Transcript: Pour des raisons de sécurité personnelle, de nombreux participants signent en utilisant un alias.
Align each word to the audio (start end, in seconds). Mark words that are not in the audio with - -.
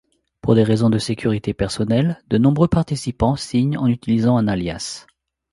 Pour 0.41 0.55
des 0.55 0.63
raisons 0.63 0.89
de 0.89 0.97
sécurité 0.97 1.53
personnelle, 1.53 2.23
de 2.27 2.39
nombreux 2.39 2.67
participants 2.67 3.35
signent 3.35 3.77
en 3.77 3.85
utilisant 3.85 4.35
un 4.35 4.47
alias. 4.47 5.05